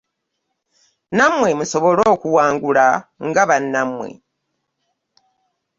[1.15, 2.85] Nammwe musobola okuwangula
[3.27, 4.09] nga bannammwe.